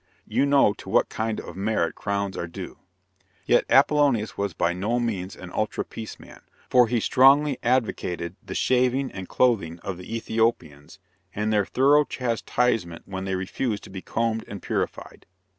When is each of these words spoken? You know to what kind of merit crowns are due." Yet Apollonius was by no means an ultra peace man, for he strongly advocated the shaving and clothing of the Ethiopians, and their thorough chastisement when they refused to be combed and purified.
You 0.25 0.47
know 0.47 0.73
to 0.79 0.89
what 0.89 1.09
kind 1.09 1.39
of 1.39 1.55
merit 1.55 1.93
crowns 1.93 2.35
are 2.35 2.47
due." 2.47 2.79
Yet 3.45 3.65
Apollonius 3.69 4.35
was 4.35 4.55
by 4.55 4.73
no 4.73 4.99
means 4.99 5.35
an 5.35 5.51
ultra 5.53 5.85
peace 5.85 6.19
man, 6.19 6.41
for 6.71 6.87
he 6.87 6.99
strongly 6.99 7.59
advocated 7.61 8.35
the 8.43 8.55
shaving 8.55 9.11
and 9.11 9.29
clothing 9.29 9.77
of 9.81 9.99
the 9.99 10.15
Ethiopians, 10.17 10.97
and 11.35 11.53
their 11.53 11.65
thorough 11.67 12.03
chastisement 12.05 13.03
when 13.07 13.25
they 13.25 13.35
refused 13.35 13.83
to 13.83 13.89
be 13.91 14.01
combed 14.01 14.43
and 14.47 14.63
purified. 14.63 15.27